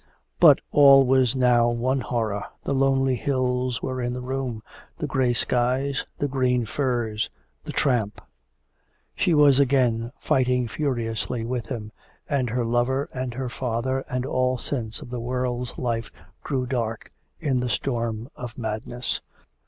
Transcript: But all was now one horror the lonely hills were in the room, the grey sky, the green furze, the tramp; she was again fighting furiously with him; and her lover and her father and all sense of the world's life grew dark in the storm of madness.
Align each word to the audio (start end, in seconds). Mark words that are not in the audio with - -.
But 0.39 0.61
all 0.71 1.05
was 1.05 1.35
now 1.35 1.69
one 1.69 1.99
horror 2.01 2.43
the 2.63 2.73
lonely 2.73 3.15
hills 3.17 3.83
were 3.83 4.01
in 4.01 4.13
the 4.13 4.21
room, 4.23 4.63
the 4.97 5.05
grey 5.05 5.31
sky, 5.31 5.93
the 6.17 6.27
green 6.27 6.65
furze, 6.65 7.29
the 7.65 7.71
tramp; 7.71 8.19
she 9.13 9.35
was 9.35 9.59
again 9.59 10.11
fighting 10.19 10.67
furiously 10.67 11.45
with 11.45 11.67
him; 11.67 11.91
and 12.27 12.49
her 12.49 12.65
lover 12.65 13.09
and 13.13 13.35
her 13.35 13.47
father 13.47 14.03
and 14.09 14.25
all 14.25 14.57
sense 14.57 15.01
of 15.03 15.11
the 15.11 15.19
world's 15.21 15.77
life 15.77 16.09
grew 16.41 16.65
dark 16.65 17.11
in 17.39 17.59
the 17.59 17.69
storm 17.69 18.27
of 18.35 18.57
madness. 18.57 19.21